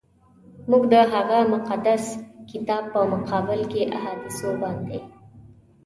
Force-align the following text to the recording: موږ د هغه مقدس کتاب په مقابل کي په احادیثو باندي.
موږ 0.69 0.83
د 0.93 0.95
هغه 1.13 1.37
مقدس 1.53 2.03
کتاب 2.51 2.83
په 2.93 2.99
مقابل 3.13 3.61
کي 3.71 3.81
په 3.87 3.91
احادیثو 3.97 4.49
باندي. 4.61 4.99